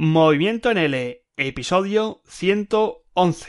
Movimiento 0.00 0.70
en 0.70 0.78
L, 0.78 1.24
episodio 1.36 2.22
111. 2.28 3.48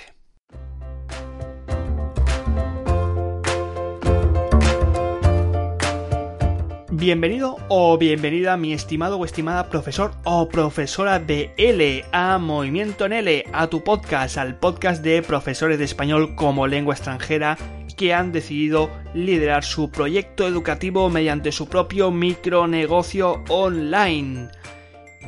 Bienvenido 6.90 7.58
o 7.68 7.96
bienvenida 8.00 8.58
mi 8.58 8.74
estimado 8.74 9.18
o 9.18 9.26
estimada 9.26 9.70
profesor 9.70 10.14
o 10.24 10.50
profesora 10.50 11.20
de 11.20 11.54
L 11.56 12.04
a 12.12 12.40
Movimiento 12.40 13.06
en 13.06 13.14
L, 13.14 13.46
a 13.54 13.68
tu 13.68 13.84
podcast, 13.84 14.40
al 14.40 14.58
podcast 14.58 15.04
de 15.04 15.22
profesores 15.22 15.78
de 15.78 15.86
español 15.86 16.34
como 16.34 16.66
lengua 16.66 16.96
extranjera 16.96 17.60
que 17.96 18.16
han 18.16 18.32
decidido 18.32 18.90
liderar 19.14 19.64
su 19.64 19.92
proyecto 19.92 20.48
educativo 20.48 21.12
mediante 21.12 21.52
su 21.52 21.70
propio 21.70 22.10
micronegocio 22.10 23.44
online. 23.50 24.50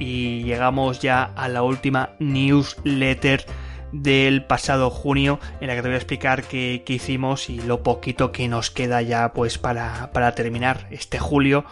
Y 0.01 0.43
llegamos 0.43 0.99
ya 0.99 1.23
a 1.23 1.47
la 1.47 1.61
última 1.61 2.15
newsletter 2.17 3.45
del 3.91 4.43
pasado 4.45 4.89
junio 4.89 5.39
en 5.59 5.67
la 5.67 5.75
que 5.75 5.83
te 5.83 5.87
voy 5.89 5.95
a 5.95 5.97
explicar 5.97 6.43
qué, 6.43 6.83
hicimos 6.87 7.49
y 7.49 7.61
lo 7.61 7.83
poquito 7.83 8.31
que 8.31 8.47
nos 8.47 8.71
queda 8.71 9.03
ya 9.03 9.31
pues 9.33 9.59
para, 9.59 10.11
para 10.11 10.33
terminar 10.33 10.87
este 10.89 11.19
julio 11.19 11.65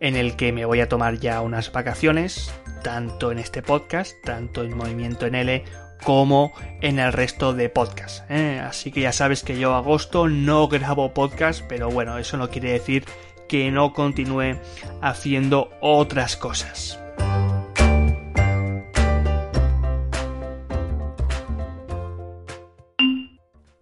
en 0.00 0.16
el 0.16 0.34
que 0.34 0.52
me 0.52 0.64
voy 0.64 0.80
a 0.80 0.88
tomar 0.88 1.18
ya 1.18 1.42
unas 1.42 1.72
vacaciones 1.72 2.52
tanto 2.82 3.30
en 3.32 3.38
este 3.38 3.62
podcast, 3.62 4.14
tanto 4.24 4.64
en 4.64 4.76
Movimiento 4.76 5.26
en 5.26 5.34
L 5.34 5.64
como 6.04 6.52
en 6.80 6.98
el 6.98 7.12
resto 7.12 7.52
de 7.52 7.68
podcasts. 7.68 8.24
¿eh? 8.30 8.62
Así 8.62 8.92
que 8.92 9.02
ya 9.02 9.12
sabes 9.12 9.42
que 9.42 9.58
yo 9.58 9.74
agosto 9.74 10.28
no 10.28 10.68
grabo 10.68 11.12
podcast, 11.12 11.62
pero 11.68 11.90
bueno, 11.90 12.16
eso 12.16 12.38
no 12.38 12.48
quiere 12.48 12.72
decir 12.72 13.04
que 13.46 13.70
no 13.70 13.92
continúe 13.92 14.58
haciendo 15.02 15.70
otras 15.80 16.36
cosas. 16.36 17.03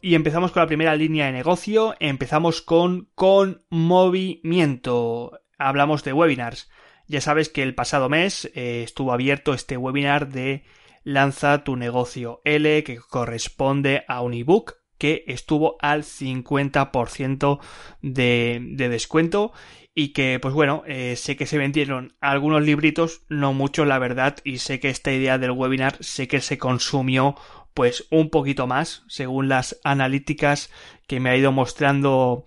Y 0.04 0.16
empezamos 0.16 0.50
con 0.50 0.62
la 0.62 0.66
primera 0.66 0.96
línea 0.96 1.26
de 1.26 1.32
negocio, 1.32 1.94
empezamos 2.00 2.60
con 2.60 3.08
con 3.14 3.64
movimiento. 3.70 5.38
Hablamos 5.58 6.02
de 6.02 6.12
webinars. 6.12 6.68
Ya 7.06 7.20
sabes 7.20 7.48
que 7.48 7.62
el 7.62 7.76
pasado 7.76 8.08
mes 8.08 8.50
eh, 8.56 8.82
estuvo 8.82 9.12
abierto 9.12 9.54
este 9.54 9.76
webinar 9.76 10.28
de 10.28 10.64
lanza 11.04 11.62
tu 11.62 11.76
negocio 11.76 12.40
L 12.44 12.82
que 12.82 12.98
corresponde 12.98 14.04
a 14.08 14.22
un 14.22 14.34
ebook 14.34 14.74
que 14.98 15.22
estuvo 15.28 15.76
al 15.80 16.02
50% 16.02 17.60
de, 18.00 18.60
de 18.72 18.88
descuento 18.88 19.52
y 19.94 20.12
que 20.12 20.38
pues 20.40 20.54
bueno 20.54 20.82
eh, 20.86 21.16
sé 21.16 21.36
que 21.36 21.46
se 21.46 21.58
vendieron 21.58 22.16
algunos 22.20 22.62
libritos 22.62 23.22
no 23.28 23.52
mucho 23.52 23.84
la 23.84 23.98
verdad 23.98 24.36
y 24.44 24.58
sé 24.58 24.80
que 24.80 24.88
esta 24.88 25.12
idea 25.12 25.38
del 25.38 25.50
webinar 25.50 25.96
sé 26.00 26.28
que 26.28 26.40
se 26.40 26.58
consumió 26.58 27.36
pues 27.74 28.06
un 28.10 28.30
poquito 28.30 28.66
más 28.66 29.04
según 29.08 29.48
las 29.48 29.80
analíticas 29.84 30.70
que 31.06 31.20
me 31.20 31.30
ha 31.30 31.36
ido 31.36 31.52
mostrando 31.52 32.44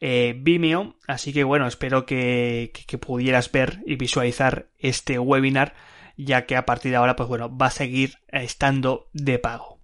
eh, 0.00 0.34
Vimeo 0.38 0.96
así 1.06 1.32
que 1.32 1.44
bueno 1.44 1.66
espero 1.66 2.04
que, 2.06 2.72
que 2.86 2.98
pudieras 2.98 3.50
ver 3.52 3.80
y 3.86 3.96
visualizar 3.96 4.68
este 4.78 5.18
webinar 5.18 5.74
ya 6.18 6.46
que 6.46 6.56
a 6.56 6.66
partir 6.66 6.90
de 6.90 6.96
ahora, 6.96 7.16
pues 7.16 7.28
bueno, 7.28 7.56
va 7.56 7.66
a 7.66 7.70
seguir 7.70 8.18
estando 8.28 9.08
de 9.12 9.38
pago. 9.38 9.77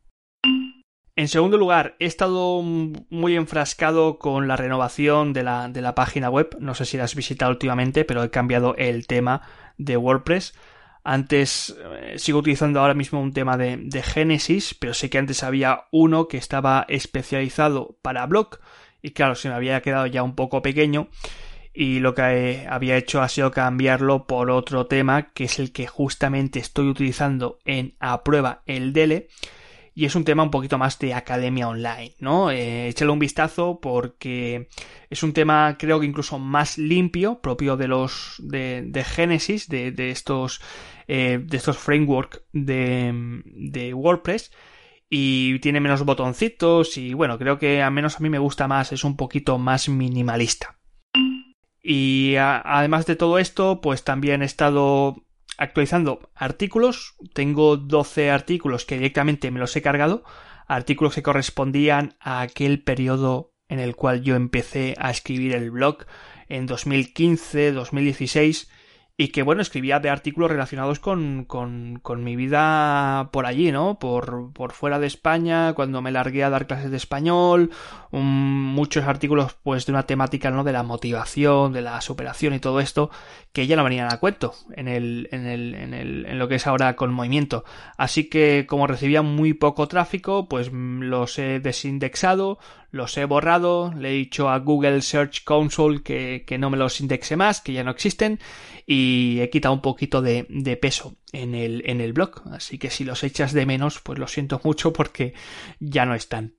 En 1.16 1.28
segundo 1.28 1.56
lugar, 1.56 1.94
he 2.00 2.06
estado 2.06 2.60
muy 2.62 3.36
enfrascado 3.36 4.18
con 4.18 4.48
la 4.48 4.56
renovación 4.56 5.32
de 5.32 5.44
la, 5.44 5.68
de 5.68 5.80
la 5.80 5.94
página 5.94 6.28
web. 6.28 6.56
No 6.58 6.74
sé 6.74 6.84
si 6.86 6.96
la 6.96 7.04
has 7.04 7.14
visitado 7.14 7.52
últimamente, 7.52 8.04
pero 8.04 8.24
he 8.24 8.30
cambiado 8.30 8.74
el 8.76 9.06
tema 9.06 9.42
de 9.78 9.96
WordPress. 9.96 10.54
Antes 11.04 11.76
eh, 11.78 12.14
sigo 12.18 12.40
utilizando 12.40 12.80
ahora 12.80 12.94
mismo 12.94 13.20
un 13.20 13.32
tema 13.32 13.56
de, 13.56 13.76
de 13.76 14.02
Genesis, 14.02 14.74
pero 14.74 14.92
sé 14.92 15.08
que 15.08 15.18
antes 15.18 15.44
había 15.44 15.84
uno 15.92 16.26
que 16.26 16.38
estaba 16.38 16.84
especializado 16.88 17.96
para 18.02 18.26
blog 18.26 18.58
y 19.04 19.10
claro, 19.10 19.34
se 19.34 19.50
me 19.50 19.54
había 19.54 19.82
quedado 19.82 20.06
ya 20.06 20.22
un 20.22 20.34
poco 20.34 20.62
pequeño 20.62 21.08
y 21.74 21.98
lo 21.98 22.14
que 22.14 22.66
había 22.70 22.96
hecho 22.96 23.20
ha 23.20 23.28
sido 23.28 23.50
cambiarlo 23.50 24.26
por 24.26 24.50
otro 24.50 24.86
tema 24.86 25.32
que 25.32 25.44
es 25.44 25.58
el 25.58 25.72
que 25.72 25.86
justamente 25.86 26.58
estoy 26.58 26.88
utilizando 26.88 27.58
en 27.66 27.96
a 28.00 28.24
prueba 28.24 28.62
el 28.64 28.94
DELE 28.94 29.28
y 29.94 30.04
es 30.04 30.14
un 30.16 30.24
tema 30.24 30.42
un 30.42 30.50
poquito 30.50 30.76
más 30.76 30.98
de 30.98 31.14
academia 31.14 31.68
online, 31.68 32.14
¿no? 32.18 32.50
Eh, 32.50 32.88
échale 32.88 33.12
un 33.12 33.18
vistazo 33.18 33.78
porque 33.80 34.68
es 35.08 35.22
un 35.22 35.32
tema 35.32 35.76
creo 35.78 36.00
que 36.00 36.06
incluso 36.06 36.38
más 36.38 36.78
limpio, 36.78 37.40
propio 37.40 37.76
de 37.76 37.88
los 37.88 38.36
de, 38.38 38.82
de 38.86 39.04
Genesis, 39.04 39.68
de, 39.68 39.92
de 39.92 40.10
estos 40.10 40.60
eh, 41.06 41.40
de 41.42 41.56
estos 41.56 41.78
frameworks 41.78 42.42
de, 42.52 43.42
de 43.44 43.94
WordPress 43.94 44.50
y 45.08 45.58
tiene 45.60 45.80
menos 45.80 46.04
botoncitos 46.04 46.96
y 46.96 47.14
bueno, 47.14 47.38
creo 47.38 47.58
que 47.58 47.82
al 47.82 47.92
menos 47.92 48.16
a 48.16 48.20
mí 48.20 48.30
me 48.30 48.38
gusta 48.38 48.66
más, 48.66 48.90
es 48.92 49.04
un 49.04 49.16
poquito 49.16 49.58
más 49.58 49.88
minimalista. 49.88 50.78
Y 51.86 52.36
además 52.36 53.04
de 53.04 53.14
todo 53.14 53.38
esto, 53.38 53.82
pues 53.82 54.04
también 54.04 54.40
he 54.40 54.46
estado 54.46 55.23
actualizando 55.58 56.30
artículos. 56.34 57.14
Tengo 57.32 57.76
12 57.76 58.30
artículos 58.30 58.84
que 58.84 58.96
directamente 58.96 59.50
me 59.50 59.60
los 59.60 59.74
he 59.76 59.82
cargado. 59.82 60.24
Artículos 60.66 61.14
que 61.14 61.22
correspondían 61.22 62.16
a 62.20 62.40
aquel 62.40 62.82
periodo 62.82 63.52
en 63.68 63.80
el 63.80 63.96
cual 63.96 64.22
yo 64.22 64.36
empecé 64.36 64.94
a 64.98 65.10
escribir 65.10 65.54
el 65.54 65.70
blog 65.70 66.06
en 66.48 66.66
2015, 66.66 67.72
2016 67.72 68.70
y 69.16 69.28
que 69.28 69.44
bueno, 69.44 69.62
escribía 69.62 70.00
de 70.00 70.10
artículos 70.10 70.50
relacionados 70.50 70.98
con, 70.98 71.44
con, 71.44 72.00
con 72.02 72.24
mi 72.24 72.34
vida 72.34 73.28
por 73.32 73.46
allí, 73.46 73.70
¿no? 73.70 73.96
Por, 74.00 74.52
por, 74.52 74.72
fuera 74.72 74.98
de 74.98 75.06
España, 75.06 75.72
cuando 75.74 76.02
me 76.02 76.10
largué 76.10 76.42
a 76.42 76.50
dar 76.50 76.66
clases 76.66 76.90
de 76.90 76.96
español, 76.96 77.70
muchos 78.10 79.04
artículos 79.04 79.56
pues 79.62 79.86
de 79.86 79.92
una 79.92 80.02
temática, 80.02 80.50
¿no? 80.50 80.64
De 80.64 80.72
la 80.72 80.82
motivación, 80.82 81.72
de 81.72 81.82
la 81.82 82.00
superación 82.00 82.54
y 82.54 82.58
todo 82.58 82.80
esto, 82.80 83.08
que 83.52 83.68
ya 83.68 83.76
no 83.76 83.84
venían 83.84 84.12
a 84.12 84.18
cuento 84.18 84.52
en 84.74 84.88
el, 84.88 85.28
en 85.30 85.46
el, 85.46 85.74
en 85.76 85.94
el, 85.94 86.26
en 86.26 86.38
lo 86.40 86.48
que 86.48 86.56
es 86.56 86.66
ahora 86.66 86.96
con 86.96 87.14
movimiento. 87.14 87.64
Así 87.96 88.28
que 88.28 88.66
como 88.68 88.88
recibía 88.88 89.22
muy 89.22 89.54
poco 89.54 89.86
tráfico, 89.86 90.48
pues 90.48 90.72
los 90.72 91.38
he 91.38 91.60
desindexado, 91.60 92.58
los 92.94 93.16
he 93.18 93.24
borrado, 93.24 93.92
le 93.98 94.10
he 94.10 94.12
dicho 94.12 94.48
a 94.48 94.58
Google 94.60 95.02
Search 95.02 95.42
Console 95.42 96.04
que, 96.04 96.44
que 96.46 96.58
no 96.58 96.70
me 96.70 96.76
los 96.76 97.00
indexe 97.00 97.34
más, 97.34 97.60
que 97.60 97.72
ya 97.72 97.82
no 97.82 97.90
existen, 97.90 98.38
y 98.86 99.40
he 99.40 99.50
quitado 99.50 99.74
un 99.74 99.82
poquito 99.82 100.22
de, 100.22 100.46
de, 100.48 100.76
peso 100.76 101.16
en 101.32 101.56
el, 101.56 101.82
en 101.86 102.00
el 102.00 102.12
blog. 102.12 102.42
Así 102.52 102.78
que 102.78 102.90
si 102.90 103.02
los 103.02 103.24
echas 103.24 103.52
de 103.52 103.66
menos, 103.66 104.00
pues 104.00 104.20
lo 104.20 104.28
siento 104.28 104.60
mucho 104.62 104.92
porque 104.92 105.34
ya 105.80 106.06
no 106.06 106.14
están. 106.14 106.54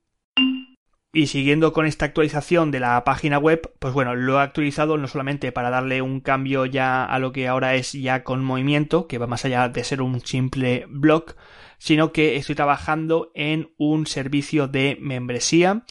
Y 1.10 1.28
siguiendo 1.28 1.72
con 1.72 1.86
esta 1.86 2.04
actualización 2.04 2.70
de 2.70 2.80
la 2.80 3.02
página 3.02 3.38
web, 3.38 3.72
pues 3.78 3.94
bueno, 3.94 4.14
lo 4.14 4.38
he 4.38 4.42
actualizado 4.42 4.98
no 4.98 5.08
solamente 5.08 5.52
para 5.52 5.70
darle 5.70 6.02
un 6.02 6.20
cambio 6.20 6.66
ya 6.66 7.06
a 7.06 7.18
lo 7.18 7.32
que 7.32 7.48
ahora 7.48 7.76
es 7.76 7.92
ya 7.92 8.24
con 8.24 8.44
movimiento, 8.44 9.06
que 9.06 9.16
va 9.16 9.26
más 9.26 9.46
allá 9.46 9.70
de 9.70 9.84
ser 9.84 10.02
un 10.02 10.20
simple 10.20 10.84
blog, 10.90 11.34
sino 11.78 12.12
que 12.12 12.36
estoy 12.36 12.54
trabajando 12.54 13.30
en 13.34 13.70
un 13.78 14.06
servicio 14.06 14.68
de 14.68 14.98
membresía 15.00 15.84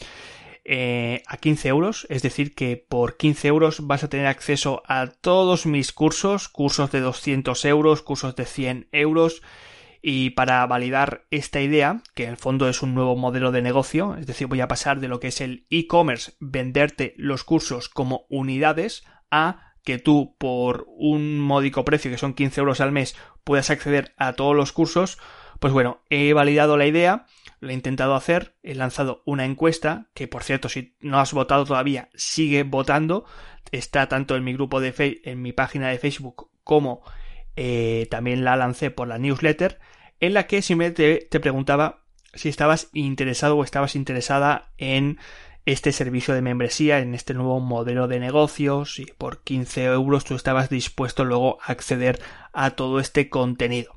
eh, 0.68 1.22
a 1.28 1.38
15 1.38 1.68
euros, 1.68 2.08
es 2.10 2.24
decir 2.24 2.56
que 2.56 2.76
por 2.76 3.18
15 3.18 3.48
euros 3.48 3.86
vas 3.86 4.04
a 4.04 4.10
tener 4.10 4.26
acceso 4.26 4.82
a 4.88 5.06
todos 5.08 5.68
mis 5.68 5.94
cursos, 5.94 6.50
cursos 6.50 6.92
de 6.92 7.02
200 7.02 7.64
euros, 7.66 8.02
cursos 8.02 8.36
de 8.36 8.46
100 8.46 8.90
euros, 8.92 9.44
y 10.02 10.32
para 10.32 10.66
validar 10.66 11.26
esta 11.30 11.62
idea, 11.62 12.02
que 12.16 12.24
en 12.24 12.32
el 12.32 12.38
fondo 12.38 12.68
es 12.68 12.82
un 12.82 12.96
nuevo 12.96 13.16
modelo 13.16 13.52
de 13.52 13.62
negocio, 13.62 14.16
es 14.20 14.26
decir, 14.26 14.48
voy 14.48 14.62
a 14.62 14.68
pasar 14.68 15.00
de 15.00 15.08
lo 15.08 15.20
que 15.20 15.28
es 15.28 15.40
el 15.40 15.68
e-commerce, 15.70 16.34
venderte 16.40 17.14
los 17.18 17.44
cursos 17.44 17.88
como 17.88 18.26
unidades, 18.30 19.04
a 19.30 19.74
que 19.84 20.00
tú 20.00 20.36
por 20.40 20.88
un 20.98 21.40
módico 21.40 21.86
precio, 21.86 22.10
que 22.10 22.18
son 22.18 22.34
15 22.34 22.62
euros 22.62 22.82
al 22.82 22.92
mes, 22.92 23.16
puedas 23.44 23.70
acceder 23.70 24.16
a 24.18 24.34
todos 24.34 24.56
los 24.56 24.72
cursos, 24.72 25.20
pues 25.60 25.74
bueno, 25.74 26.02
he 26.10 26.34
validado 26.34 26.76
la 26.76 26.88
idea 26.88 27.28
lo 27.66 27.72
he 27.72 27.74
intentado 27.74 28.16
hacer, 28.16 28.56
he 28.64 28.76
lanzado 28.76 29.22
una 29.26 29.46
encuesta, 29.46 30.08
que 30.14 30.28
por 30.28 30.44
cierto, 30.44 30.70
si 30.70 30.96
no 31.02 31.20
has 31.20 31.34
votado 31.34 31.66
todavía, 31.66 32.10
sigue 32.16 32.64
votando. 32.64 33.26
Está 33.72 34.08
tanto 34.08 34.36
en 34.36 34.44
mi 34.44 34.54
grupo 34.54 34.80
de 34.80 34.94
Facebook, 34.94 35.22
en 35.26 35.42
mi 35.42 35.52
página 35.52 35.90
de 35.90 35.98
Facebook, 35.98 36.50
como 36.64 37.02
eh, 37.56 38.08
también 38.10 38.44
la 38.44 38.56
lancé 38.56 38.92
por 38.92 39.08
la 39.08 39.18
newsletter, 39.18 39.80
en 40.20 40.34
la 40.34 40.48
que 40.48 40.62
simplemente 40.62 41.28
te 41.30 41.40
preguntaba 41.40 42.04
si 42.34 42.50
estabas 42.50 42.90
interesado 42.94 43.58
o 43.58 43.64
estabas 43.64 43.96
interesada 43.96 44.72
en 44.78 45.18
este 45.66 45.92
servicio 45.92 46.34
de 46.36 46.42
membresía, 46.42 47.00
en 47.00 47.16
este 47.16 47.34
nuevo 47.34 47.60
modelo 47.60 48.08
de 48.08 48.20
negocios, 48.20 49.00
y 49.00 49.06
por 49.06 49.42
15 49.42 49.86
euros 49.86 50.24
tú 50.24 50.36
estabas 50.36 50.70
dispuesto 50.70 51.26
luego 51.26 51.58
a 51.64 51.72
acceder 51.72 52.22
a 52.54 52.72
todo 52.72 53.00
este 53.00 53.30
contenido. 53.30 53.96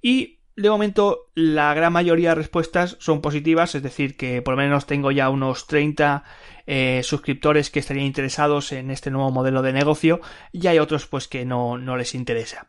Y 0.00 0.39
de 0.60 0.70
momento, 0.70 1.30
la 1.34 1.72
gran 1.74 1.92
mayoría 1.92 2.30
de 2.30 2.34
respuestas 2.36 2.96
son 3.00 3.20
positivas, 3.20 3.74
es 3.74 3.82
decir, 3.82 4.16
que 4.16 4.42
por 4.42 4.54
lo 4.54 4.62
menos 4.62 4.86
tengo 4.86 5.10
ya 5.10 5.30
unos 5.30 5.66
30 5.66 6.24
eh, 6.66 7.00
suscriptores 7.02 7.70
que 7.70 7.80
estarían 7.80 8.06
interesados 8.06 8.72
en 8.72 8.90
este 8.90 9.10
nuevo 9.10 9.30
modelo 9.30 9.62
de 9.62 9.72
negocio 9.72 10.20
y 10.52 10.66
hay 10.66 10.78
otros 10.78 11.06
pues 11.06 11.28
que 11.28 11.44
no, 11.44 11.78
no 11.78 11.96
les 11.96 12.14
interesa. 12.14 12.68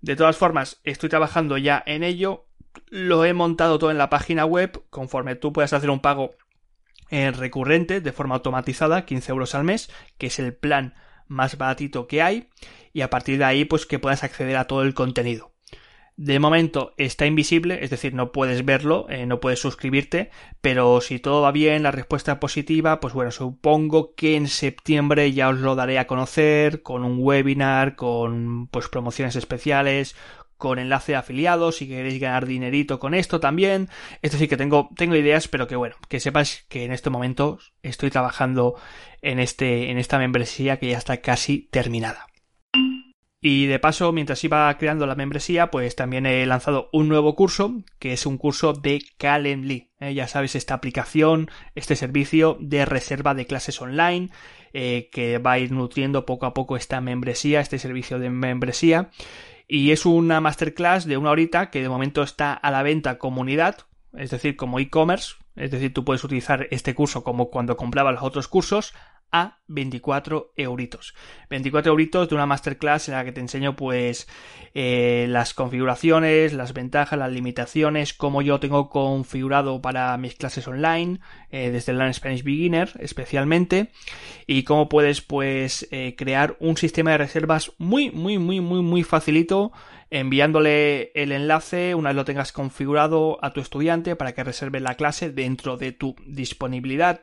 De 0.00 0.16
todas 0.16 0.36
formas, 0.36 0.80
estoy 0.84 1.08
trabajando 1.08 1.58
ya 1.58 1.82
en 1.86 2.02
ello. 2.02 2.46
Lo 2.88 3.24
he 3.24 3.32
montado 3.32 3.78
todo 3.78 3.90
en 3.90 3.98
la 3.98 4.10
página 4.10 4.44
web. 4.44 4.84
Conforme 4.90 5.34
tú 5.34 5.52
puedas 5.52 5.72
hacer 5.72 5.90
un 5.90 6.00
pago 6.00 6.30
eh, 7.10 7.30
recurrente 7.30 8.00
de 8.00 8.12
forma 8.12 8.36
automatizada, 8.36 9.04
15 9.04 9.32
euros 9.32 9.54
al 9.54 9.64
mes, 9.64 9.90
que 10.18 10.26
es 10.26 10.38
el 10.38 10.54
plan 10.54 10.94
más 11.26 11.58
baratito 11.58 12.06
que 12.06 12.22
hay. 12.22 12.50
Y 12.92 13.00
a 13.00 13.10
partir 13.10 13.38
de 13.38 13.44
ahí, 13.44 13.64
pues 13.64 13.86
que 13.86 13.98
puedas 13.98 14.22
acceder 14.22 14.56
a 14.56 14.66
todo 14.66 14.82
el 14.82 14.94
contenido. 14.94 15.55
De 16.18 16.38
momento 16.38 16.94
está 16.96 17.26
invisible, 17.26 17.80
es 17.82 17.90
decir, 17.90 18.14
no 18.14 18.32
puedes 18.32 18.64
verlo, 18.64 19.06
eh, 19.10 19.26
no 19.26 19.38
puedes 19.38 19.60
suscribirte, 19.60 20.30
pero 20.62 21.02
si 21.02 21.18
todo 21.18 21.42
va 21.42 21.52
bien, 21.52 21.82
la 21.82 21.90
respuesta 21.90 22.32
es 22.32 22.38
positiva, 22.38 23.00
pues 23.00 23.12
bueno, 23.12 23.30
supongo 23.30 24.14
que 24.14 24.34
en 24.34 24.48
septiembre 24.48 25.30
ya 25.34 25.50
os 25.50 25.58
lo 25.58 25.74
daré 25.74 25.98
a 25.98 26.06
conocer 26.06 26.80
con 26.80 27.04
un 27.04 27.18
webinar, 27.20 27.96
con 27.96 28.66
pues 28.68 28.88
promociones 28.88 29.36
especiales, 29.36 30.16
con 30.56 30.78
enlace 30.78 31.12
de 31.12 31.16
afiliados 31.16 31.76
si 31.76 31.88
queréis 31.88 32.18
ganar 32.18 32.46
dinerito 32.46 32.98
con 32.98 33.12
esto 33.12 33.38
también. 33.38 33.90
Es 34.22 34.32
decir, 34.32 34.48
que 34.48 34.56
tengo, 34.56 34.88
tengo 34.96 35.16
ideas, 35.16 35.48
pero 35.48 35.66
que 35.66 35.76
bueno, 35.76 35.96
que 36.08 36.20
sepas 36.20 36.64
que 36.70 36.84
en 36.84 36.92
este 36.92 37.10
momento 37.10 37.58
estoy 37.82 38.10
trabajando 38.10 38.76
en 39.20 39.38
este, 39.38 39.90
en 39.90 39.98
esta 39.98 40.18
membresía 40.18 40.78
que 40.78 40.88
ya 40.88 40.96
está 40.96 41.18
casi 41.18 41.68
terminada. 41.70 42.26
Y 43.40 43.66
de 43.66 43.78
paso, 43.78 44.12
mientras 44.12 44.42
iba 44.44 44.76
creando 44.78 45.06
la 45.06 45.14
membresía, 45.14 45.70
pues 45.70 45.94
también 45.94 46.24
he 46.24 46.46
lanzado 46.46 46.88
un 46.92 47.08
nuevo 47.08 47.34
curso, 47.34 47.82
que 47.98 48.12
es 48.12 48.24
un 48.24 48.38
curso 48.38 48.72
de 48.72 49.02
Calendly. 49.18 49.90
¿eh? 50.00 50.14
ya 50.14 50.26
sabes, 50.26 50.54
esta 50.54 50.74
aplicación, 50.74 51.50
este 51.74 51.96
servicio 51.96 52.56
de 52.60 52.86
reserva 52.86 53.34
de 53.34 53.46
clases 53.46 53.80
online, 53.80 54.30
eh, 54.72 55.10
que 55.12 55.38
va 55.38 55.52
a 55.52 55.58
ir 55.58 55.70
nutriendo 55.70 56.24
poco 56.24 56.46
a 56.46 56.54
poco 56.54 56.76
esta 56.76 57.00
membresía, 57.00 57.60
este 57.60 57.78
servicio 57.78 58.18
de 58.18 58.30
membresía. 58.30 59.10
Y 59.68 59.90
es 59.90 60.06
una 60.06 60.40
masterclass 60.40 61.06
de 61.06 61.16
una 61.16 61.30
horita 61.30 61.70
que 61.70 61.82
de 61.82 61.88
momento 61.88 62.22
está 62.22 62.54
a 62.54 62.70
la 62.70 62.82
venta 62.82 63.18
comunidad, 63.18 63.78
es 64.16 64.30
decir, 64.30 64.56
como 64.56 64.78
e-commerce. 64.78 65.34
Es 65.56 65.70
decir, 65.70 65.92
tú 65.92 66.04
puedes 66.04 66.22
utilizar 66.24 66.68
este 66.70 66.94
curso 66.94 67.24
como 67.24 67.50
cuando 67.50 67.76
comprabas 67.76 68.14
los 68.14 68.22
otros 68.22 68.48
cursos 68.48 68.94
a 69.32 69.58
24 69.68 70.52
euritos. 70.56 71.14
24 71.50 71.90
euritos 71.90 72.28
de 72.28 72.34
una 72.34 72.46
masterclass 72.46 73.08
en 73.08 73.14
la 73.14 73.24
que 73.24 73.32
te 73.32 73.40
enseño 73.40 73.76
pues 73.76 74.28
eh, 74.74 75.26
las 75.28 75.54
configuraciones, 75.54 76.52
las 76.52 76.72
ventajas, 76.72 77.18
las 77.18 77.32
limitaciones, 77.32 78.14
cómo 78.14 78.42
yo 78.42 78.60
tengo 78.60 78.88
configurado 78.88 79.82
para 79.82 80.16
mis 80.18 80.34
clases 80.34 80.68
online, 80.68 81.20
eh, 81.50 81.70
desde 81.70 81.92
el 81.92 81.98
Learn 81.98 82.14
Spanish 82.14 82.42
Beginner 82.42 82.92
especialmente, 82.98 83.90
y 84.46 84.62
cómo 84.62 84.88
puedes 84.88 85.20
pues 85.20 85.88
eh, 85.90 86.14
crear 86.16 86.56
un 86.60 86.76
sistema 86.76 87.12
de 87.12 87.18
reservas 87.18 87.72
muy, 87.78 88.10
muy, 88.10 88.38
muy, 88.38 88.60
muy, 88.60 88.82
muy 88.82 89.02
facilito 89.02 89.72
enviándole 90.08 91.10
el 91.14 91.32
enlace 91.32 91.96
una 91.96 92.10
vez 92.10 92.16
lo 92.16 92.24
tengas 92.24 92.52
configurado 92.52 93.38
a 93.42 93.52
tu 93.52 93.60
estudiante 93.60 94.14
para 94.14 94.34
que 94.34 94.44
reserve 94.44 94.78
la 94.78 94.94
clase 94.94 95.30
dentro 95.30 95.76
de 95.76 95.90
tu 95.90 96.14
disponibilidad 96.26 97.22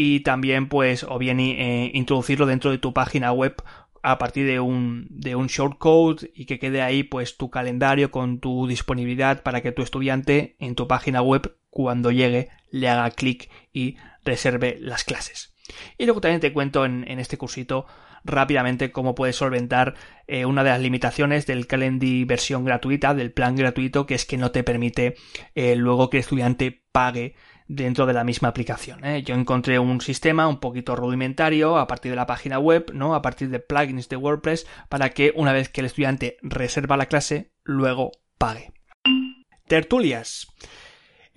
y 0.00 0.20
también 0.20 0.68
pues 0.68 1.02
o 1.02 1.18
bien 1.18 1.40
eh, 1.40 1.90
introducirlo 1.92 2.46
dentro 2.46 2.70
de 2.70 2.78
tu 2.78 2.92
página 2.92 3.32
web 3.32 3.56
a 4.04 4.16
partir 4.16 4.46
de 4.46 4.60
un, 4.60 5.08
de 5.10 5.34
un 5.34 5.48
shortcode 5.48 6.30
y 6.36 6.46
que 6.46 6.60
quede 6.60 6.82
ahí 6.82 7.02
pues 7.02 7.36
tu 7.36 7.50
calendario 7.50 8.12
con 8.12 8.38
tu 8.38 8.68
disponibilidad 8.68 9.42
para 9.42 9.60
que 9.60 9.72
tu 9.72 9.82
estudiante 9.82 10.54
en 10.60 10.76
tu 10.76 10.86
página 10.86 11.20
web 11.20 11.56
cuando 11.68 12.12
llegue 12.12 12.48
le 12.70 12.88
haga 12.88 13.10
clic 13.10 13.50
y 13.72 13.96
reserve 14.24 14.76
las 14.78 15.02
clases. 15.02 15.52
Y 15.98 16.04
luego 16.04 16.20
también 16.20 16.40
te 16.40 16.52
cuento 16.52 16.84
en, 16.84 17.02
este 17.18 17.36
cursito 17.36 17.86
rápidamente 18.24 18.92
cómo 18.92 19.14
puedes 19.14 19.36
solventar 19.36 19.94
eh, 20.26 20.44
una 20.44 20.64
de 20.64 20.70
las 20.70 20.80
limitaciones 20.80 21.46
del 21.46 21.66
Calendly 21.66 22.24
versión 22.24 22.64
gratuita, 22.64 23.14
del 23.14 23.32
plan 23.32 23.56
gratuito, 23.56 24.06
que 24.06 24.14
es 24.14 24.26
que 24.26 24.36
no 24.36 24.50
te 24.50 24.64
permite 24.64 25.16
eh, 25.54 25.76
luego 25.76 26.10
que 26.10 26.18
el 26.18 26.22
estudiante 26.22 26.84
pague 26.92 27.34
dentro 27.68 28.06
de 28.06 28.14
la 28.14 28.24
misma 28.24 28.48
aplicación. 28.48 29.04
¿eh? 29.04 29.22
Yo 29.22 29.34
encontré 29.34 29.78
un 29.78 30.00
sistema 30.00 30.48
un 30.48 30.58
poquito 30.58 30.96
rudimentario 30.96 31.78
a 31.78 31.86
partir 31.86 32.10
de 32.10 32.16
la 32.16 32.26
página 32.26 32.58
web, 32.58 32.90
¿no? 32.94 33.14
A 33.14 33.22
partir 33.22 33.50
de 33.50 33.60
plugins 33.60 34.08
de 34.08 34.16
WordPress 34.16 34.66
para 34.88 35.10
que 35.10 35.32
una 35.36 35.52
vez 35.52 35.68
que 35.68 35.82
el 35.82 35.86
estudiante 35.86 36.38
reserva 36.42 36.96
la 36.96 37.06
clase, 37.06 37.52
luego 37.62 38.12
pague. 38.38 38.72
Tertulias. 39.66 40.48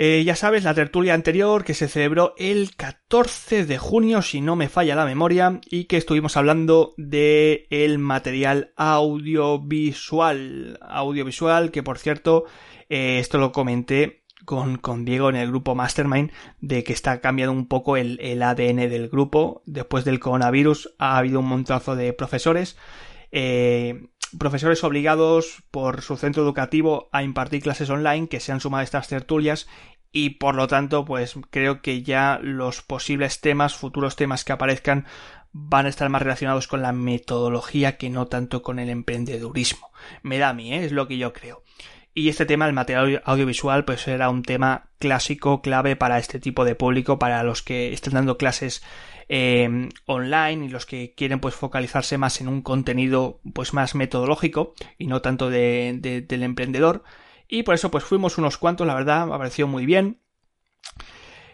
Eh, 0.03 0.23
ya 0.23 0.35
sabes, 0.35 0.63
la 0.63 0.73
tertulia 0.73 1.13
anterior 1.13 1.63
que 1.63 1.75
se 1.75 1.87
celebró 1.87 2.33
el 2.39 2.75
14 2.75 3.67
de 3.67 3.77
junio, 3.77 4.23
si 4.23 4.41
no 4.41 4.55
me 4.55 4.67
falla 4.67 4.95
la 4.95 5.05
memoria, 5.05 5.61
y 5.69 5.83
que 5.83 5.97
estuvimos 5.97 6.37
hablando 6.37 6.95
de 6.97 7.67
el 7.69 7.99
material 7.99 8.73
audiovisual. 8.77 10.79
Audiovisual, 10.81 11.69
que 11.69 11.83
por 11.83 11.99
cierto, 11.99 12.45
eh, 12.89 13.19
esto 13.19 13.37
lo 13.37 13.51
comenté 13.51 14.23
con, 14.43 14.77
con, 14.77 15.05
Diego 15.05 15.29
en 15.29 15.35
el 15.35 15.49
grupo 15.49 15.75
Mastermind 15.75 16.31
de 16.61 16.83
que 16.83 16.93
está 16.93 17.21
cambiando 17.21 17.53
un 17.53 17.67
poco 17.67 17.95
el, 17.95 18.41
ADN 18.41 18.89
del 18.89 19.07
grupo. 19.07 19.61
Después 19.67 20.03
del 20.03 20.19
coronavirus 20.19 20.95
ha 20.97 21.19
habido 21.19 21.41
un 21.41 21.45
montazo 21.45 21.95
de 21.95 22.11
profesores. 22.13 22.75
Eh, 23.31 24.07
profesores 24.37 24.83
obligados 24.83 25.63
por 25.71 26.01
su 26.01 26.17
centro 26.17 26.43
educativo 26.43 27.09
a 27.11 27.23
impartir 27.23 27.61
clases 27.61 27.89
online 27.89 28.27
que 28.27 28.39
se 28.39 28.51
han 28.51 28.59
sumado 28.59 28.81
a 28.81 28.83
estas 28.83 29.07
tertulias 29.07 29.67
y 30.11 30.31
por 30.31 30.55
lo 30.55 30.67
tanto 30.67 31.05
pues 31.05 31.35
creo 31.49 31.81
que 31.81 32.03
ya 32.03 32.39
los 32.41 32.81
posibles 32.81 33.39
temas, 33.41 33.75
futuros 33.75 34.15
temas 34.15 34.43
que 34.43 34.51
aparezcan 34.51 35.05
van 35.53 35.85
a 35.85 35.89
estar 35.89 36.09
más 36.09 36.21
relacionados 36.21 36.67
con 36.67 36.81
la 36.81 36.93
metodología 36.93 37.97
que 37.97 38.09
no 38.09 38.27
tanto 38.27 38.61
con 38.61 38.79
el 38.79 38.89
emprendedurismo. 38.89 39.91
Me 40.23 40.37
da 40.37 40.49
a 40.49 40.53
mí, 40.53 40.73
¿eh? 40.73 40.85
es 40.85 40.91
lo 40.91 41.07
que 41.07 41.17
yo 41.17 41.33
creo. 41.33 41.63
Y 42.13 42.27
este 42.27 42.45
tema, 42.45 42.67
el 42.67 42.73
material 42.73 43.21
audiovisual, 43.25 43.85
pues 43.85 44.07
era 44.07 44.29
un 44.29 44.43
tema 44.43 44.89
clásico, 44.99 45.61
clave 45.61 45.95
para 45.95 46.17
este 46.17 46.39
tipo 46.39 46.65
de 46.65 46.75
público, 46.75 47.19
para 47.19 47.43
los 47.43 47.61
que 47.61 47.93
están 47.93 48.15
dando 48.15 48.37
clases 48.37 48.83
eh, 49.29 49.87
online 50.07 50.65
y 50.65 50.69
los 50.69 50.85
que 50.85 51.13
quieren 51.15 51.39
pues 51.39 51.55
focalizarse 51.55 52.17
más 52.17 52.41
en 52.41 52.49
un 52.49 52.61
contenido 52.61 53.39
pues 53.53 53.73
más 53.73 53.95
metodológico 53.95 54.73
y 54.97 55.07
no 55.07 55.21
tanto 55.21 55.49
de, 55.49 56.25
del 56.27 56.43
emprendedor. 56.43 57.03
Y 57.47 57.63
por 57.63 57.75
eso 57.75 57.91
pues 57.91 58.03
fuimos 58.03 58.37
unos 58.37 58.57
cuantos, 58.57 58.85
la 58.85 58.95
verdad, 58.95 59.25
me 59.27 59.37
pareció 59.37 59.67
muy 59.67 59.85
bien. 59.85 60.19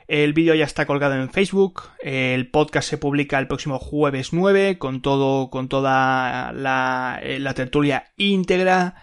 El 0.07 0.33
vídeo 0.33 0.55
ya 0.55 0.65
está 0.65 0.87
colgado 0.87 1.13
en 1.15 1.29
Facebook. 1.29 1.83
El 1.99 2.49
podcast 2.49 2.89
se 2.89 2.97
publica 2.97 3.37
el 3.37 3.47
próximo 3.47 3.77
jueves 3.77 4.33
9 4.33 4.79
con 4.79 5.03
todo, 5.03 5.51
con 5.51 5.67
toda 5.67 6.51
la, 6.53 7.19
eh, 7.21 7.39
la 7.39 7.53
tertulia 7.53 8.11
íntegra. 8.15 8.95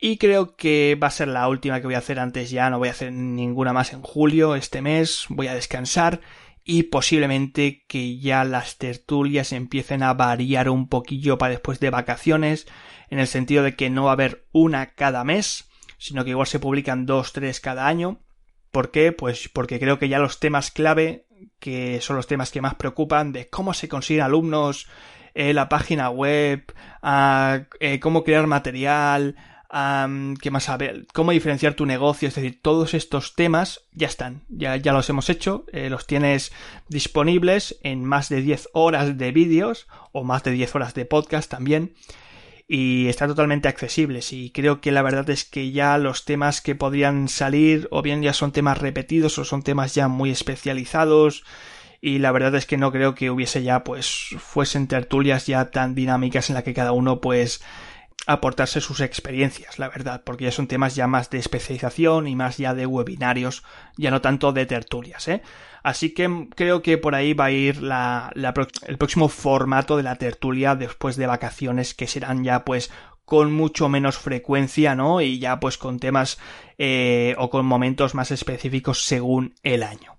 Y 0.00 0.18
creo 0.18 0.54
que 0.54 0.96
va 1.00 1.08
a 1.08 1.12
ser 1.12 1.28
la 1.28 1.48
última 1.48 1.80
que 1.80 1.86
voy 1.86 1.96
a 1.96 1.98
hacer 1.98 2.20
antes 2.20 2.50
ya, 2.50 2.70
no 2.70 2.78
voy 2.78 2.88
a 2.88 2.92
hacer 2.92 3.12
ninguna 3.12 3.72
más 3.72 3.92
en 3.92 4.02
julio, 4.02 4.54
este 4.54 4.80
mes, 4.80 5.26
voy 5.28 5.48
a 5.48 5.54
descansar 5.54 6.20
y 6.70 6.84
posiblemente 6.84 7.86
que 7.88 8.18
ya 8.18 8.44
las 8.44 8.76
tertulias 8.76 9.52
empiecen 9.52 10.02
a 10.02 10.12
variar 10.12 10.68
un 10.68 10.86
poquillo 10.86 11.38
para 11.38 11.52
después 11.52 11.80
de 11.80 11.88
vacaciones, 11.88 12.66
en 13.08 13.18
el 13.18 13.26
sentido 13.26 13.62
de 13.64 13.74
que 13.74 13.88
no 13.88 14.04
va 14.04 14.10
a 14.10 14.12
haber 14.12 14.46
una 14.52 14.92
cada 14.92 15.24
mes, 15.24 15.70
sino 15.96 16.24
que 16.24 16.30
igual 16.30 16.46
se 16.46 16.60
publican 16.60 17.06
dos, 17.06 17.32
tres 17.32 17.60
cada 17.60 17.86
año. 17.86 18.20
¿Por 18.70 18.90
qué? 18.90 19.12
Pues 19.12 19.48
porque 19.48 19.80
creo 19.80 19.98
que 19.98 20.10
ya 20.10 20.18
los 20.18 20.40
temas 20.40 20.70
clave, 20.70 21.24
que 21.58 22.02
son 22.02 22.16
los 22.16 22.26
temas 22.26 22.50
que 22.50 22.60
más 22.60 22.74
preocupan, 22.74 23.32
de 23.32 23.48
cómo 23.48 23.72
se 23.72 23.88
consiguen 23.88 24.24
alumnos, 24.24 24.88
eh, 25.32 25.54
la 25.54 25.70
página 25.70 26.10
web, 26.10 26.70
ah, 27.02 27.60
eh, 27.80 27.98
cómo 27.98 28.24
crear 28.24 28.46
material, 28.46 29.36
¿Qué 29.70 30.50
más 30.50 30.64
saber? 30.64 31.06
¿Cómo 31.12 31.32
diferenciar 31.32 31.74
tu 31.74 31.84
negocio? 31.84 32.28
Es 32.28 32.34
decir, 32.34 32.58
todos 32.62 32.94
estos 32.94 33.34
temas 33.34 33.82
ya 33.92 34.06
están, 34.06 34.44
ya, 34.48 34.76
ya 34.76 34.94
los 34.94 35.10
hemos 35.10 35.28
hecho, 35.28 35.66
eh, 35.72 35.90
los 35.90 36.06
tienes 36.06 36.52
disponibles 36.88 37.78
en 37.82 38.02
más 38.02 38.30
de 38.30 38.40
10 38.40 38.70
horas 38.72 39.18
de 39.18 39.30
vídeos 39.30 39.86
o 40.12 40.24
más 40.24 40.42
de 40.42 40.52
10 40.52 40.74
horas 40.74 40.94
de 40.94 41.04
podcast 41.04 41.50
también 41.50 41.94
y 42.66 43.08
están 43.08 43.28
totalmente 43.28 43.68
accesibles 43.68 44.32
y 44.34 44.50
creo 44.50 44.82
que 44.82 44.92
la 44.92 45.00
verdad 45.00 45.28
es 45.30 45.46
que 45.46 45.72
ya 45.72 45.96
los 45.96 46.26
temas 46.26 46.60
que 46.60 46.74
podrían 46.74 47.28
salir 47.28 47.88
o 47.90 48.02
bien 48.02 48.22
ya 48.22 48.34
son 48.34 48.52
temas 48.52 48.76
repetidos 48.76 49.38
o 49.38 49.44
son 49.46 49.62
temas 49.62 49.94
ya 49.94 50.08
muy 50.08 50.30
especializados 50.30 51.44
y 52.02 52.18
la 52.18 52.30
verdad 52.30 52.54
es 52.54 52.66
que 52.66 52.76
no 52.76 52.92
creo 52.92 53.14
que 53.14 53.30
hubiese 53.30 53.62
ya 53.62 53.84
pues 53.84 54.36
fuesen 54.38 54.86
tertulias 54.86 55.46
ya 55.46 55.70
tan 55.70 55.94
dinámicas 55.94 56.50
en 56.50 56.54
la 56.54 56.62
que 56.62 56.74
cada 56.74 56.92
uno 56.92 57.22
pues 57.22 57.62
aportarse 58.28 58.82
sus 58.82 59.00
experiencias, 59.00 59.78
la 59.78 59.88
verdad, 59.88 60.22
porque 60.22 60.44
ya 60.44 60.52
son 60.52 60.66
temas 60.66 60.94
ya 60.94 61.06
más 61.06 61.30
de 61.30 61.38
especialización 61.38 62.28
y 62.28 62.36
más 62.36 62.58
ya 62.58 62.74
de 62.74 62.84
webinarios, 62.84 63.64
ya 63.96 64.10
no 64.10 64.20
tanto 64.20 64.52
de 64.52 64.66
tertulias, 64.66 65.26
¿eh? 65.28 65.42
Así 65.82 66.12
que 66.12 66.48
creo 66.54 66.82
que 66.82 66.98
por 66.98 67.14
ahí 67.14 67.32
va 67.32 67.46
a 67.46 67.50
ir 67.50 67.82
la, 67.82 68.30
el 68.86 68.98
próximo 68.98 69.30
formato 69.30 69.96
de 69.96 70.02
la 70.02 70.16
tertulia 70.16 70.74
después 70.74 71.16
de 71.16 71.26
vacaciones, 71.26 71.94
que 71.94 72.06
serán 72.06 72.44
ya 72.44 72.66
pues 72.66 72.90
con 73.24 73.50
mucho 73.50 73.88
menos 73.88 74.18
frecuencia, 74.18 74.94
¿no? 74.94 75.22
Y 75.22 75.38
ya 75.38 75.58
pues 75.58 75.78
con 75.78 75.98
temas 75.98 76.38
eh, 76.76 77.34
o 77.38 77.48
con 77.48 77.64
momentos 77.64 78.14
más 78.14 78.30
específicos 78.30 79.06
según 79.06 79.54
el 79.62 79.82
año. 79.82 80.17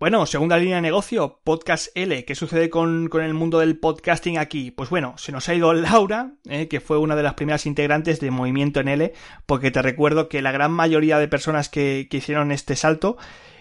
Bueno, 0.00 0.26
segunda 0.26 0.58
línea 0.58 0.76
de 0.76 0.82
negocio, 0.82 1.40
Podcast 1.42 1.88
L. 1.96 2.24
¿Qué 2.24 2.36
sucede 2.36 2.70
con, 2.70 3.10
el 3.12 3.34
mundo 3.34 3.58
del 3.58 3.76
podcasting 3.80 4.38
aquí? 4.38 4.70
Pues 4.70 4.90
bueno, 4.90 5.18
se 5.18 5.32
nos 5.32 5.48
ha 5.48 5.54
ido 5.56 5.72
Laura, 5.72 6.34
eh, 6.48 6.68
que 6.68 6.78
fue 6.78 6.98
una 6.98 7.16
de 7.16 7.24
las 7.24 7.34
primeras 7.34 7.66
integrantes 7.66 8.20
de 8.20 8.30
Movimiento 8.30 8.78
en 8.78 8.86
L, 8.86 9.12
porque 9.44 9.72
te 9.72 9.82
recuerdo 9.82 10.28
que 10.28 10.40
la 10.40 10.52
gran 10.52 10.70
mayoría 10.70 11.18
de 11.18 11.26
personas 11.26 11.68
que, 11.68 12.06
que 12.08 12.18
hicieron 12.18 12.52
este 12.52 12.76
salto 12.76 13.16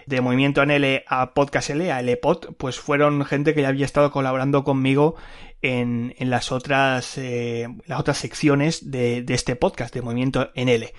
de 0.08 0.22
Movimiento 0.22 0.64
en 0.64 0.72
L 0.72 1.04
a 1.06 1.34
Podcast 1.34 1.70
L, 1.70 1.92
a 1.92 2.02
LPod, 2.02 2.56
pues 2.58 2.80
fueron 2.80 3.24
gente 3.26 3.54
que 3.54 3.62
ya 3.62 3.68
había 3.68 3.86
estado 3.86 4.10
colaborando 4.10 4.64
conmigo 4.64 5.16
en, 5.62 6.16
en 6.18 6.30
las 6.30 6.52
otras 6.52 7.18
eh, 7.18 7.68
las 7.88 8.00
otras 8.00 8.18
secciones 8.18 8.90
de, 8.90 9.22
de, 9.22 9.34
este 9.34 9.58
podcast 9.58 9.94
de 9.94 10.02
Movimiento 10.02 10.50
en 10.56 10.70
L. 10.70 10.94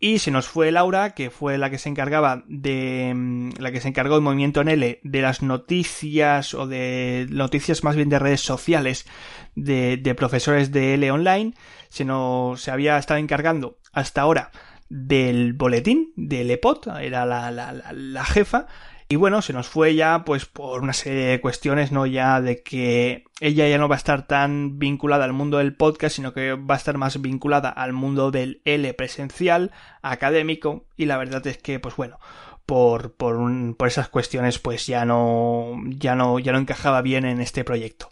Y 0.00 0.18
se 0.18 0.30
nos 0.30 0.48
fue 0.48 0.72
Laura, 0.72 1.10
que 1.10 1.30
fue 1.30 1.58
la 1.58 1.68
que 1.68 1.76
se 1.76 1.90
encargaba 1.90 2.42
de 2.46 3.12
mm, 3.14 3.50
la 3.58 3.70
que 3.70 3.82
se 3.82 3.88
encargó 3.88 4.14
de 4.14 4.22
Movimiento 4.22 4.62
en 4.62 4.68
L 4.68 5.00
de 5.02 5.22
las 5.22 5.42
noticias 5.42 6.54
o 6.54 6.66
de 6.66 7.26
noticias 7.28 7.84
más 7.84 7.96
bien 7.96 8.08
de 8.08 8.18
redes 8.18 8.40
sociales 8.40 9.06
de, 9.54 9.98
de 9.98 10.14
profesores 10.14 10.72
de 10.72 10.94
L 10.94 11.10
online. 11.10 11.52
Se 11.90 12.06
nos 12.06 12.62
se 12.62 12.70
había 12.70 12.96
estado 12.96 13.20
encargando 13.20 13.76
hasta 13.92 14.22
ahora 14.22 14.52
del 14.96 15.54
boletín 15.54 16.12
del 16.14 16.52
EPOT, 16.52 16.86
era 17.00 17.26
la, 17.26 17.50
la, 17.50 17.72
la, 17.72 18.24
jefa, 18.24 18.68
y 19.08 19.16
bueno, 19.16 19.42
se 19.42 19.52
nos 19.52 19.66
fue 19.66 19.96
ya 19.96 20.22
pues 20.24 20.46
por 20.46 20.82
una 20.82 20.92
serie 20.92 21.24
de 21.24 21.40
cuestiones, 21.40 21.90
¿no? 21.90 22.06
Ya 22.06 22.40
de 22.40 22.62
que 22.62 23.24
ella 23.40 23.68
ya 23.68 23.76
no 23.76 23.88
va 23.88 23.96
a 23.96 23.98
estar 23.98 24.28
tan 24.28 24.78
vinculada 24.78 25.24
al 25.24 25.32
mundo 25.32 25.58
del 25.58 25.74
podcast, 25.74 26.14
sino 26.14 26.32
que 26.32 26.52
va 26.52 26.74
a 26.74 26.78
estar 26.78 26.96
más 26.96 27.20
vinculada 27.20 27.70
al 27.70 27.92
mundo 27.92 28.30
del 28.30 28.62
L 28.64 28.94
presencial, 28.94 29.72
académico, 30.00 30.86
y 30.96 31.06
la 31.06 31.16
verdad 31.16 31.44
es 31.48 31.58
que, 31.58 31.80
pues 31.80 31.96
bueno, 31.96 32.20
por, 32.64 33.14
por, 33.14 33.36
por 33.76 33.88
esas 33.88 34.08
cuestiones, 34.08 34.60
pues 34.60 34.86
ya 34.86 35.04
no, 35.04 35.76
ya 35.88 36.14
no, 36.14 36.38
ya 36.38 36.52
no 36.52 36.58
encajaba 36.58 37.02
bien 37.02 37.24
en 37.24 37.40
este 37.40 37.64
proyecto. 37.64 38.10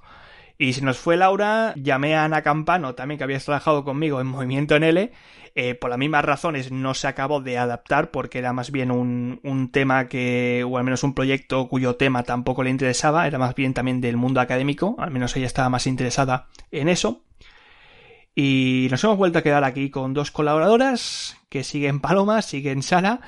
Y 0.58 0.74
se 0.74 0.82
nos 0.82 0.98
fue 0.98 1.16
Laura, 1.16 1.74
llamé 1.76 2.14
a 2.14 2.24
Ana 2.24 2.42
Campano, 2.42 2.94
también 2.94 3.18
que 3.18 3.24
había 3.24 3.38
trabajado 3.38 3.84
conmigo 3.84 4.20
en 4.20 4.26
Movimiento 4.26 4.76
en 4.76 4.84
L, 4.84 5.12
eh, 5.54 5.74
por 5.74 5.90
las 5.90 5.98
mismas 5.98 6.24
razones 6.24 6.72
no 6.72 6.94
se 6.94 7.08
acabó 7.08 7.42
de 7.42 7.58
adaptar 7.58 8.10
porque 8.10 8.38
era 8.38 8.54
más 8.54 8.70
bien 8.70 8.90
un, 8.90 9.40
un 9.42 9.70
tema 9.70 10.08
que, 10.08 10.64
o 10.66 10.78
al 10.78 10.84
menos 10.84 11.02
un 11.02 11.14
proyecto 11.14 11.68
cuyo 11.68 11.96
tema 11.96 12.22
tampoco 12.22 12.62
le 12.62 12.70
interesaba, 12.70 13.26
era 13.26 13.38
más 13.38 13.54
bien 13.54 13.74
también 13.74 14.00
del 14.00 14.16
mundo 14.16 14.40
académico, 14.40 14.96
al 14.98 15.10
menos 15.10 15.36
ella 15.36 15.46
estaba 15.46 15.68
más 15.68 15.86
interesada 15.86 16.48
en 16.70 16.88
eso. 16.88 17.22
Y 18.34 18.88
nos 18.90 19.04
hemos 19.04 19.18
vuelto 19.18 19.38
a 19.38 19.42
quedar 19.42 19.64
aquí 19.64 19.90
con 19.90 20.14
dos 20.14 20.30
colaboradoras 20.30 21.36
que 21.50 21.64
siguen 21.64 22.00
Paloma, 22.00 22.40
siguen 22.40 22.82
Sara. 22.82 23.20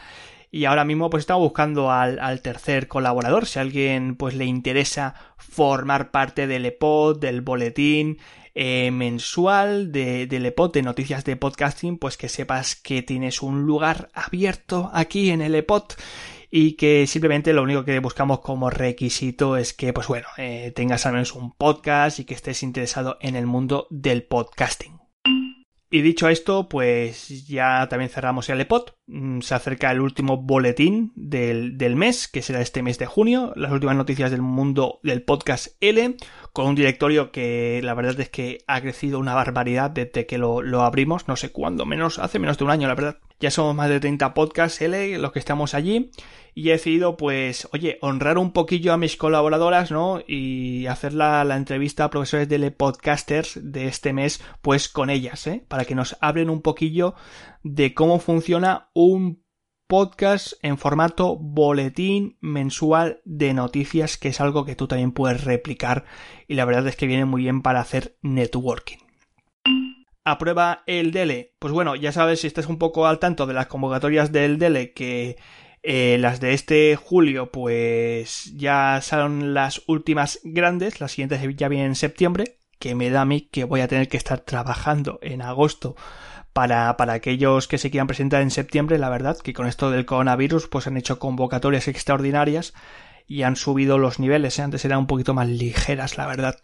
Y 0.54 0.66
ahora 0.66 0.84
mismo 0.84 1.11
pues 1.11 1.23
estamos 1.23 1.42
buscando 1.42 1.90
al, 1.90 2.40
tercer 2.40 2.87
colaborador. 2.87 3.44
Si 3.46 3.58
a 3.58 3.62
alguien 3.62 4.14
pues 4.14 4.37
le 4.37 4.44
interesa 4.44 5.16
formar 5.37 6.12
parte 6.12 6.46
del 6.46 6.64
EPOD, 6.64 7.18
del 7.18 7.40
boletín, 7.40 8.18
eh, 8.54 8.92
mensual 8.92 9.90
de, 9.90 10.28
de 10.28 10.37
EPOD, 10.37 10.75
de 10.75 10.82
noticias 10.82 11.25
de 11.25 11.34
podcasting, 11.34 11.99
pues 11.99 12.16
que 12.16 12.28
sepas 12.28 12.76
que 12.76 13.02
tienes 13.02 13.42
un 13.42 13.62
lugar 13.62 14.11
abierto 14.14 14.92
aquí 14.94 15.30
en 15.30 15.42
el 15.42 15.56
EPOD 15.56 15.94
y 16.52 16.75
que 16.75 17.08
simplemente 17.08 17.52
lo 17.52 17.64
único 17.64 17.84
que 17.84 17.99
buscamos 17.99 18.38
como 18.38 18.70
requisito 18.70 19.56
es 19.56 19.73
que, 19.73 19.92
pues 19.92 20.06
bueno, 20.06 20.28
eh, 20.38 20.73
tengas 20.73 21.04
al 21.04 21.14
menos 21.14 21.32
un 21.32 21.50
podcast 21.50 22.20
y 22.20 22.26
que 22.26 22.34
estés 22.34 22.62
interesado 22.62 23.18
en 23.20 23.34
el 23.34 23.46
mundo 23.46 23.88
del 23.90 24.23
podcasting. 24.23 24.94
Y 25.95 26.03
dicho 26.03 26.29
esto, 26.29 26.69
pues 26.69 27.47
ya 27.47 27.87
también 27.89 28.11
cerramos 28.11 28.49
el 28.49 28.61
EPOD. 28.61 28.87
Mm, 29.07 29.43
se 29.43 29.55
acerca 29.55 29.93
el 29.93 30.01
último 30.01 30.39
boletín 30.39 31.13
del, 31.15 31.79
del, 31.79 31.95
mes, 31.95 32.27
que 32.27 32.43
será 32.43 32.61
este 32.61 32.83
mes 32.83 32.99
de 32.99 33.07
junio. 33.07 33.53
Las 33.55 33.71
últimas 33.71 33.95
noticias 33.95 34.33
del 34.33 34.43
mundo 34.43 34.99
del 35.05 35.23
podcast 35.23 35.69
L, 35.79 36.17
con 36.53 36.67
un 36.67 36.75
directorio 36.75 37.31
que 37.31 37.81
la 37.85 37.95
verdad 37.95 38.19
es 38.19 38.29
que 38.29 38.65
ha 38.67 38.81
crecido 38.81 39.21
una 39.21 39.35
barbaridad 39.35 39.89
desde 39.89 40.27
que 40.27 40.37
lo, 40.37 40.63
lo 40.63 40.83
abrimos. 40.83 41.29
No 41.29 41.37
sé 41.37 41.53
cuándo, 41.53 41.87
menos, 41.87 42.19
hace 42.19 42.41
menos 42.41 42.59
de 42.59 42.65
un 42.65 42.71
año, 42.73 42.89
la 42.89 42.97
verdad. 42.97 43.19
Ya 43.41 43.50
somos 43.50 43.75
más 43.75 43.88
de 43.88 44.00
30 44.00 44.33
podcasts 44.35 44.81
L 44.81 45.19
los 45.19 45.33
que 45.33 45.38
estamos 45.38 45.75
allí 45.75 46.11
y 46.55 46.69
he 46.69 46.73
decidido 46.73 47.17
pues 47.17 47.69
oye 47.73 47.99
honrar 48.00 48.38
un 48.38 48.53
poquillo 48.53 48.93
a 48.93 48.97
mis 48.97 49.17
colaboradoras 49.17 49.91
no 49.91 50.21
y 50.26 50.87
hacer 50.87 51.12
la, 51.12 51.43
la 51.45 51.57
entrevista 51.57 52.05
a 52.05 52.11
profesores 52.11 52.49
de 52.49 52.71
podcasters 52.71 53.59
de 53.61 53.88
este 53.88 54.12
mes 54.12 54.41
pues 54.62 54.88
con 54.88 55.11
ellas 55.11 55.47
¿eh? 55.47 55.64
para 55.69 55.85
que 55.85 55.97
nos 55.97 56.17
hablen 56.21 56.50
un 56.50 56.62
poquillo 56.62 57.14
de 57.62 57.93
cómo 57.93 58.21
funciona 58.21 58.91
un 58.95 59.45
podcast 59.88 60.55
en 60.62 60.79
formato 60.79 61.37
boletín 61.37 62.38
mensual 62.41 63.21
de 63.25 63.53
noticias 63.53 64.17
que 64.17 64.29
es 64.29 64.41
algo 64.41 64.64
que 64.64 64.76
tú 64.76 64.87
también 64.87 65.12
puedes 65.12 65.45
replicar 65.45 66.05
y 66.47 66.55
la 66.55 66.64
verdad 66.64 66.87
es 66.87 66.97
que 66.97 67.07
viene 67.07 67.25
muy 67.25 67.43
bien 67.43 67.62
para 67.62 67.81
hacer 67.81 68.17
networking 68.23 69.03
aprueba 70.25 70.83
el 70.87 71.12
DELE. 71.12 71.54
Pues 71.59 71.73
bueno, 71.73 71.95
ya 71.95 72.12
sabes 72.12 72.40
si 72.40 72.47
estás 72.47 72.66
un 72.66 72.78
poco 72.78 73.07
al 73.07 73.19
tanto 73.19 73.47
de 73.47 73.54
las 73.54 73.66
convocatorias 73.66 74.33
del 74.33 74.59
DELE 74.59 74.93
que 74.93 75.37
eh, 75.83 76.16
las 76.19 76.40
de 76.40 76.54
este 76.54 76.97
julio, 76.97 77.50
pues 77.52 78.52
ya 78.57 79.00
son 79.02 79.52
las 79.52 79.83
últimas 79.87 80.40
grandes, 80.43 81.00
las 81.00 81.12
siguientes 81.12 81.40
ya 81.57 81.69
vienen 81.69 81.88
en 81.88 81.95
septiembre, 81.95 82.59
que 82.78 82.95
me 82.95 83.11
da 83.11 83.21
a 83.21 83.26
mí 83.26 83.43
que 83.52 83.64
voy 83.64 83.83
a 83.83 83.88
tener 83.88 84.09
que 84.09 84.16
estar 84.16 84.40
trabajando 84.40 85.19
en 85.23 85.43
agosto 85.43 85.95
para, 86.54 86.97
para 86.97 87.12
aquellos 87.12 87.69
que 87.69 87.76
se 87.76 87.90
quieran 87.90 88.07
presentar 88.07 88.40
en 88.40 88.50
septiembre, 88.50 88.99
la 88.99 89.11
verdad, 89.11 89.37
que 89.38 89.52
con 89.52 89.66
esto 89.66 89.90
del 89.90 90.07
coronavirus, 90.07 90.69
pues 90.69 90.87
han 90.87 90.97
hecho 90.97 91.19
convocatorias 91.19 91.87
extraordinarias 91.88 92.73
y 93.26 93.43
han 93.43 93.57
subido 93.57 93.99
los 93.99 94.19
niveles, 94.19 94.59
¿eh? 94.59 94.62
antes 94.62 94.85
eran 94.85 95.00
un 95.00 95.07
poquito 95.07 95.35
más 95.35 95.49
ligeras, 95.49 96.16
la 96.16 96.26
verdad. 96.26 96.59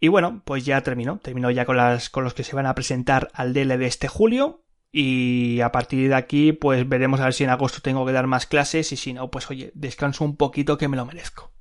Y 0.00 0.08
bueno, 0.08 0.42
pues 0.44 0.64
ya 0.64 0.80
terminó, 0.80 1.18
terminó 1.18 1.50
ya 1.50 1.66
con 1.66 1.76
los 2.24 2.34
que 2.34 2.42
se 2.42 2.56
van 2.56 2.66
a 2.66 2.74
presentar 2.74 3.28
al 3.34 3.52
DL 3.52 3.76
de 3.78 3.86
este 3.86 4.08
julio, 4.08 4.64
y 4.92 5.60
a 5.60 5.70
partir 5.70 6.08
de 6.08 6.14
aquí 6.14 6.52
pues 6.52 6.88
veremos 6.88 7.20
a 7.20 7.24
ver 7.24 7.34
si 7.34 7.44
en 7.44 7.50
agosto 7.50 7.80
tengo 7.80 8.04
que 8.04 8.12
dar 8.12 8.26
más 8.26 8.46
clases. 8.46 8.92
Y 8.92 8.96
si 8.96 9.12
no 9.12 9.30
pues 9.30 9.50
oye 9.50 9.70
descanso 9.74 10.24
un 10.24 10.36
poquito 10.36 10.78
que 10.78 10.88
me 10.88 10.96
lo 10.96 11.06
merezco. 11.06 11.52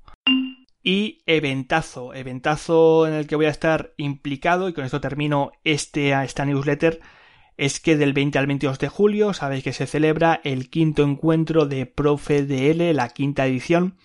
Y 0.81 1.21
eventazo. 1.25 2.13
Eventazo 2.13 3.07
en 3.07 3.13
el 3.13 3.27
que 3.27 3.35
voy 3.35 3.45
a 3.45 3.49
estar 3.49 3.93
implicado 3.97 4.69
y 4.69 4.73
con 4.73 4.85
esto 4.85 5.01
termino 5.01 5.51
este 5.63 6.11
esta 6.23 6.45
newsletter 6.45 7.01
es 7.57 7.81
que 7.81 7.97
del 7.97 8.13
20 8.13 8.39
al 8.39 8.47
22 8.47 8.79
de 8.79 8.87
julio 8.87 9.33
sabéis 9.33 9.65
que 9.65 9.73
se 9.73 9.85
celebra 9.85 10.39
el 10.45 10.69
quinto 10.69 11.03
encuentro 11.03 11.65
de 11.65 11.85
Profe 11.85 12.45
DL 12.45 12.93
la 12.95 13.09
quinta 13.09 13.45
edición 13.45 13.97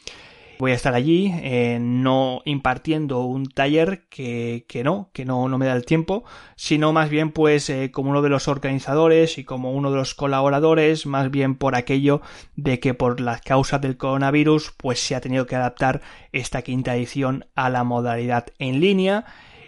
voy 0.58 0.72
a 0.72 0.74
estar 0.74 0.94
allí, 0.94 1.32
eh, 1.42 1.78
no 1.80 2.42
impartiendo 2.44 3.22
un 3.24 3.46
taller 3.46 4.06
que, 4.08 4.64
que 4.68 4.84
no, 4.84 5.10
que 5.12 5.24
no, 5.24 5.48
no, 5.48 5.58
me 5.58 5.66
da 5.66 5.74
el 5.74 5.84
tiempo, 5.84 6.24
sino 6.56 6.92
más 6.92 7.10
bien 7.10 7.32
pues 7.32 7.68
eh, 7.70 7.90
como 7.90 8.10
uno 8.10 8.22
de 8.22 8.28
los 8.28 8.48
organizadores 8.48 9.38
y 9.38 9.44
como 9.44 9.72
uno 9.72 9.90
de 9.90 9.96
los 9.96 10.14
colaboradores, 10.14 11.06
más 11.06 11.30
bien 11.30 11.56
por 11.56 11.74
aquello 11.74 12.20
de 12.56 12.80
que 12.80 12.94
por 12.94 13.20
las 13.20 13.40
causas 13.40 13.80
del 13.80 13.96
coronavirus 13.96 14.72
pues 14.76 15.00
se 15.00 15.14
ha 15.14 15.20
tenido 15.20 15.46
que 15.46 15.56
adaptar 15.56 16.00
esta 16.32 16.62
quinta 16.62 16.94
edición 16.96 17.46
a 17.54 17.70
la 17.70 17.84
modalidad 17.84 18.46
en 18.58 18.80
línea. 18.80 19.24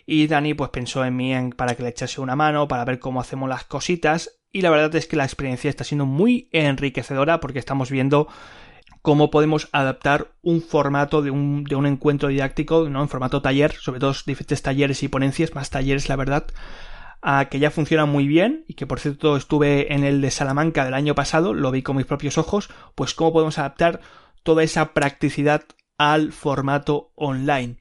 Y 0.08 0.28
Dani 0.28 0.54
pues 0.54 0.70
pensó 0.70 1.04
en 1.04 1.16
mí 1.16 1.34
para 1.56 1.74
que 1.74 1.82
le 1.82 1.88
echase 1.88 2.20
una 2.20 2.36
mano, 2.36 2.68
para 2.68 2.84
ver 2.84 3.00
cómo 3.00 3.20
hacemos 3.20 3.48
las 3.48 3.64
cositas. 3.64 4.38
Y 4.52 4.62
la 4.62 4.70
verdad 4.70 4.94
es 4.94 5.06
que 5.06 5.16
la 5.16 5.24
experiencia 5.24 5.68
está 5.68 5.82
siendo 5.82 6.06
muy 6.06 6.48
enriquecedora 6.52 7.40
porque 7.40 7.58
estamos 7.58 7.90
viendo 7.90 8.28
cómo 9.06 9.30
podemos 9.30 9.68
adaptar 9.70 10.32
un 10.42 10.60
formato 10.60 11.22
de 11.22 11.30
un, 11.30 11.62
de 11.62 11.76
un 11.76 11.86
encuentro 11.86 12.28
didáctico, 12.28 12.88
¿no? 12.88 13.02
En 13.02 13.08
formato 13.08 13.40
taller, 13.40 13.70
sobre 13.70 14.00
todo 14.00 14.12
diferentes 14.26 14.62
talleres 14.62 15.04
y 15.04 15.08
ponencias, 15.08 15.54
más 15.54 15.70
talleres, 15.70 16.08
la 16.08 16.16
verdad, 16.16 16.48
a 17.22 17.44
que 17.44 17.60
ya 17.60 17.70
funciona 17.70 18.04
muy 18.04 18.26
bien 18.26 18.64
y 18.66 18.74
que 18.74 18.84
por 18.84 18.98
cierto 18.98 19.36
estuve 19.36 19.94
en 19.94 20.02
el 20.02 20.20
de 20.22 20.32
Salamanca 20.32 20.84
del 20.84 20.94
año 20.94 21.14
pasado, 21.14 21.54
lo 21.54 21.70
vi 21.70 21.82
con 21.82 21.94
mis 21.94 22.04
propios 22.04 22.36
ojos, 22.36 22.68
pues 22.96 23.14
cómo 23.14 23.32
podemos 23.32 23.60
adaptar 23.60 24.00
toda 24.42 24.64
esa 24.64 24.92
practicidad 24.92 25.62
al 25.98 26.32
formato 26.32 27.12
online 27.14 27.76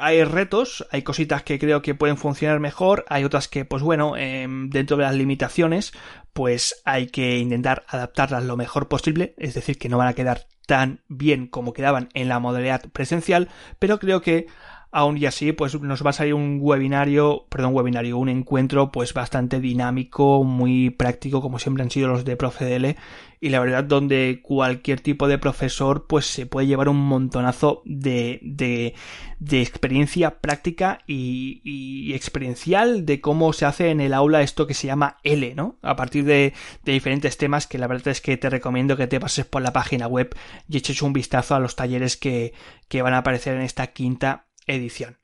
hay 0.00 0.24
retos, 0.24 0.86
hay 0.90 1.02
cositas 1.02 1.42
que 1.42 1.58
creo 1.58 1.82
que 1.82 1.94
pueden 1.94 2.16
funcionar 2.16 2.60
mejor, 2.60 3.04
hay 3.08 3.24
otras 3.24 3.48
que, 3.48 3.64
pues 3.64 3.82
bueno, 3.82 4.16
em, 4.16 4.70
dentro 4.70 4.96
de 4.96 5.04
las 5.04 5.14
limitaciones, 5.14 5.92
pues 6.32 6.80
hay 6.84 7.06
que 7.08 7.38
intentar 7.38 7.84
adaptarlas 7.88 8.44
lo 8.44 8.56
mejor 8.56 8.88
posible, 8.88 9.34
es 9.38 9.54
decir, 9.54 9.78
que 9.78 9.88
no 9.88 9.98
van 9.98 10.08
a 10.08 10.14
quedar 10.14 10.46
tan 10.66 11.02
bien 11.08 11.46
como 11.46 11.72
quedaban 11.72 12.08
en 12.14 12.28
la 12.28 12.38
modalidad 12.38 12.82
presencial, 12.92 13.48
pero 13.78 13.98
creo 13.98 14.20
que 14.20 14.46
aún 14.92 15.16
y 15.18 15.26
así 15.26 15.52
pues 15.52 15.80
nos 15.80 16.04
va 16.04 16.10
a 16.10 16.14
salir 16.14 16.34
un 16.34 16.58
webinario, 16.60 17.46
perdón, 17.48 17.74
webinario, 17.74 18.18
un 18.18 18.28
encuentro 18.28 18.90
pues 18.90 19.14
bastante 19.14 19.60
dinámico, 19.60 20.44
muy 20.44 20.90
práctico 20.90 21.40
como 21.40 21.58
siempre 21.58 21.82
han 21.82 21.90
sido 21.90 22.08
los 22.08 22.24
de 22.24 22.36
ProfeDL 22.36 22.96
y 23.40 23.48
la 23.48 23.60
verdad 23.60 23.84
donde 23.84 24.40
cualquier 24.42 25.00
tipo 25.00 25.26
de 25.26 25.38
profesor 25.38 26.06
pues 26.06 26.26
se 26.26 26.44
puede 26.44 26.66
llevar 26.66 26.88
un 26.88 26.98
montonazo 26.98 27.82
de, 27.86 28.38
de, 28.42 28.94
de 29.38 29.62
experiencia 29.62 30.40
práctica 30.40 31.00
y, 31.06 31.62
y, 31.64 32.12
experiencial 32.12 33.06
de 33.06 33.20
cómo 33.20 33.52
se 33.54 33.64
hace 33.64 33.90
en 33.90 34.00
el 34.00 34.12
aula 34.12 34.42
esto 34.42 34.66
que 34.66 34.74
se 34.74 34.88
llama 34.88 35.16
L, 35.22 35.54
¿no? 35.54 35.78
A 35.80 35.96
partir 35.96 36.24
de, 36.24 36.52
de 36.84 36.92
diferentes 36.92 37.38
temas 37.38 37.66
que 37.66 37.78
la 37.78 37.86
verdad 37.86 38.08
es 38.08 38.20
que 38.20 38.36
te 38.36 38.50
recomiendo 38.50 38.96
que 38.96 39.06
te 39.06 39.20
pases 39.20 39.46
por 39.46 39.62
la 39.62 39.72
página 39.72 40.06
web 40.06 40.34
y 40.68 40.76
eches 40.76 41.00
un 41.00 41.14
vistazo 41.14 41.54
a 41.54 41.60
los 41.60 41.76
talleres 41.76 42.18
que, 42.18 42.52
que 42.88 43.00
van 43.00 43.14
a 43.14 43.18
aparecer 43.18 43.56
en 43.56 43.62
esta 43.62 43.86
quinta 43.88 44.49
edición. 44.74 45.18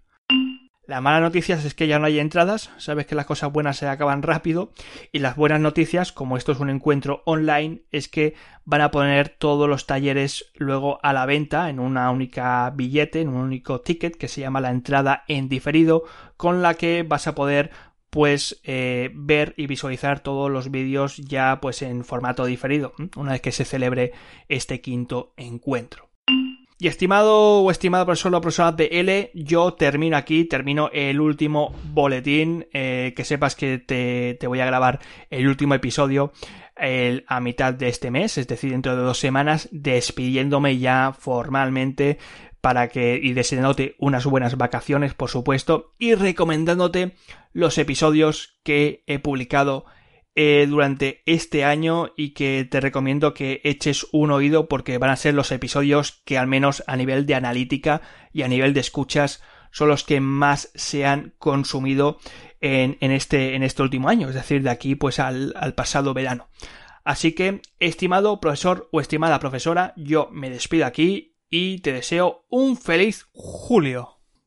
La 0.87 1.01
mala 1.01 1.19
noticia 1.19 1.57
es 1.57 1.75
que 1.75 1.89
ya 1.89 1.99
no 1.99 2.07
hay 2.07 2.21
entradas, 2.21 2.71
sabes 2.77 3.07
que 3.07 3.17
las 3.17 3.27
cosas 3.27 3.51
buenas 3.51 3.77
se 3.77 3.89
acaban 3.89 4.23
rápido 4.23 4.73
y 5.11 5.19
las 5.19 5.35
buenas 5.35 5.61
noticias, 5.61 6.13
como 6.13 6.37
esto 6.37 6.53
es 6.53 6.61
un 6.61 6.71
encuentro 6.71 7.23
online, 7.27 7.83
es 7.91 8.07
que 8.07 8.35
van 8.65 8.83
a 8.83 8.93
poner 8.93 9.29
todos 9.31 9.69
los 9.69 9.87
talleres 9.87 10.53
luego 10.55 11.01
a 11.03 11.13
la 11.13 11.27
venta 11.27 11.71
en 11.71 11.81
una 11.81 12.09
única 12.13 12.71
billete, 12.71 13.21
en 13.21 13.31
un 13.31 13.37
único 13.37 13.81
ticket 13.81 14.17
que 14.17 14.29
se 14.29 14.43
llama 14.43 14.61
la 14.61 14.71
entrada 14.71 15.25
en 15.27 15.49
diferido, 15.49 16.05
con 16.37 16.63
la 16.63 16.75
que 16.75 17.03
vas 17.03 17.27
a 17.27 17.35
poder 17.35 17.73
pues 18.11 18.61
eh, 18.63 19.11
ver 19.13 19.55
y 19.57 19.67
visualizar 19.67 20.21
todos 20.21 20.53
los 20.53 20.71
vídeos 20.71 21.17
ya 21.17 21.59
pues 21.61 21.83
en 21.83 22.05
formato 22.05 22.45
diferido 22.45 22.93
una 23.17 23.33
vez 23.33 23.41
que 23.41 23.51
se 23.51 23.65
celebre 23.65 24.13
este 24.49 24.81
quinto 24.81 25.35
encuentro. 25.37 26.06
Y 26.79 26.89
estimado 26.89 27.63
o 27.63 27.71
estimada 27.71 28.05
profesor 28.05 28.35
o 28.35 28.41
profesora 28.41 28.73
de 28.73 28.89
L, 28.93 29.31
yo 29.35 29.73
termino 29.75 30.17
aquí, 30.17 30.45
termino 30.45 30.91
el 30.93 31.21
último 31.21 31.75
boletín, 31.85 32.67
eh, 32.73 33.15
que 33.17 33.25
sepas 33.25 33.57
que 33.57 33.79
te, 33.79 34.37
te, 34.39 34.47
voy 34.47 34.61
a 34.61 34.67
grabar 34.67 35.01
el 35.31 35.49
último 35.49 35.75
episodio 35.75 36.33
el, 36.77 37.25
a 37.29 37.41
mitad 37.41 37.73
de 37.73 37.89
este 37.89 38.11
mes, 38.11 38.37
es 38.37 38.47
decir, 38.47 38.73
dentro 38.73 38.95
de 38.95 39.03
dos 39.03 39.19
semanas, 39.19 39.71
despidiéndome 39.73 40.77
ya 40.77 41.15
formalmente 41.19 42.19
para 42.61 42.89
que 42.89 43.19
y 43.23 43.33
deseándote 43.33 43.95
unas 43.99 44.27
buenas 44.27 44.59
vacaciones, 44.59 45.15
por 45.15 45.31
supuesto, 45.31 45.95
y 45.99 46.15
recomendándote 46.15 47.15
los 47.53 47.79
episodios 47.79 48.59
que 48.65 49.03
he 49.07 49.19
publicado 49.19 49.87
eh, 50.39 50.67
durante 50.69 51.23
este 51.25 51.65
año 51.65 52.13
y 52.15 52.35
que 52.35 52.69
te 52.71 52.81
recomiendo 52.81 53.33
que 53.33 53.63
eches 53.65 54.07
un 54.13 54.31
oído 54.31 54.69
porque 54.69 54.99
van 54.99 55.09
a 55.09 55.17
ser 55.17 55.33
los 55.33 55.51
episodios 55.51 56.21
que 56.27 56.37
al 56.37 56.47
menos 56.47 56.85
a 56.87 56.97
nivel 56.97 57.25
de 57.25 57.35
analítica 57.35 58.03
y 58.35 58.43
a 58.43 58.49
nivel 58.49 58.75
de 58.75 58.81
escuchas 58.81 59.43
son 59.71 59.89
los 59.89 60.05
que 60.05 60.21
más 60.21 60.71
se 60.75 61.07
han 61.07 61.33
consumido 61.39 62.19
en, 62.61 62.99
en, 63.01 63.13
este, 63.13 63.55
en 63.55 63.63
este 63.63 63.83
último 63.83 64.11
año, 64.11 64.29
es 64.29 64.35
decir, 64.35 64.63
de 64.63 64.71
aquí 64.71 64.95
pues 64.95 65.21
al, 65.21 65.55
al 65.57 65.75
pasado 65.75 66.13
verano. 66.13 66.49
Así 67.03 67.33
que, 67.33 67.63
estimado 67.81 68.39
profesor 68.39 68.91
o 68.93 69.01
estimada 69.01 69.39
profesora, 69.39 69.95
yo 69.97 70.29
me 70.33 70.51
despido 70.51 70.85
aquí 70.85 71.37
y 71.49 71.79
te 71.79 71.93
deseo 71.93 72.45
un 72.51 72.77
feliz 72.77 73.27
julio. 73.33 74.16